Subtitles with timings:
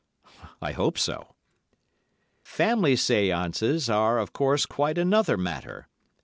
[0.63, 1.35] I hope so.)
[2.43, 5.89] Family séances are, of course, quite another matter.